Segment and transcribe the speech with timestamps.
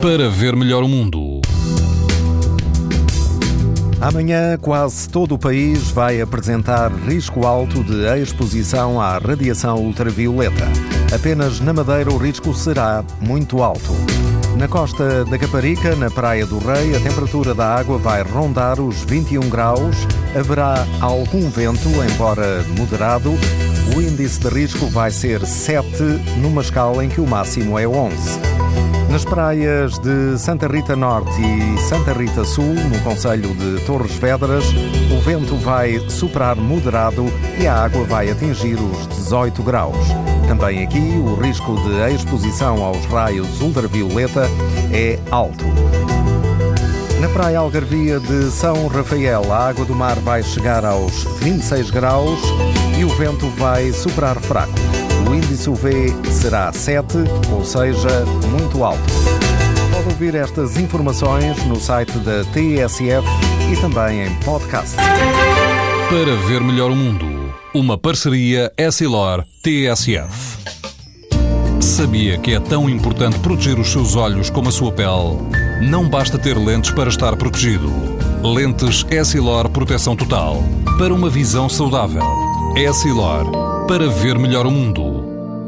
[0.00, 1.40] para ver melhor o mundo.
[4.00, 10.68] Amanhã, quase todo o país vai apresentar risco alto de exposição à radiação ultravioleta.
[11.12, 13.92] Apenas na Madeira o risco será muito alto.
[14.56, 19.02] Na costa da Caparica, na Praia do Rei, a temperatura da água vai rondar os
[19.02, 19.96] 21 graus.
[20.38, 23.32] Haverá algum vento, embora moderado.
[23.96, 25.88] O índice de risco vai ser 7,
[26.40, 28.47] numa escala em que o máximo é 11.
[29.18, 34.64] Nas praias de Santa Rita Norte e Santa Rita Sul, no Conselho de Torres Vedras,
[35.10, 37.26] o vento vai superar moderado
[37.60, 39.96] e a água vai atingir os 18 graus.
[40.46, 44.44] Também aqui o risco de exposição aos raios ultravioleta
[44.92, 45.64] é alto.
[47.20, 52.38] Na praia Algarvia de São Rafael, a água do mar vai chegar aos 26 graus
[52.96, 54.97] e o vento vai superar fraco.
[55.28, 57.18] O índice UV será 7,
[57.52, 59.12] ou seja, muito alto.
[59.92, 63.26] Pode ouvir estas informações no site da TSF
[63.70, 64.96] e também em podcast.
[64.96, 67.26] Para ver melhor o mundo,
[67.74, 70.58] uma parceria Essilor-TSF.
[71.78, 75.36] Sabia que é tão importante proteger os seus olhos como a sua pele?
[75.82, 77.92] Não basta ter lentes para estar protegido.
[78.42, 80.62] Lentes Essilor Proteção Total.
[80.96, 82.22] Para uma visão saudável.
[82.78, 83.86] Essilor.
[83.88, 85.27] Para ver melhor o mundo.